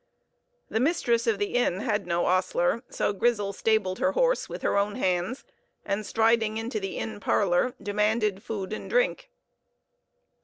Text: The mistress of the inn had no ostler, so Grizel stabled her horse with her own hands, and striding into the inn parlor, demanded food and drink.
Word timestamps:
The 0.67 0.79
mistress 0.79 1.27
of 1.27 1.37
the 1.37 1.53
inn 1.53 1.81
had 1.81 2.07
no 2.07 2.25
ostler, 2.25 2.81
so 2.89 3.13
Grizel 3.13 3.53
stabled 3.53 3.99
her 3.99 4.13
horse 4.13 4.49
with 4.49 4.63
her 4.63 4.75
own 4.75 4.95
hands, 4.95 5.43
and 5.85 6.03
striding 6.03 6.57
into 6.57 6.79
the 6.79 6.97
inn 6.97 7.19
parlor, 7.19 7.75
demanded 7.79 8.41
food 8.41 8.73
and 8.73 8.89
drink. 8.89 9.29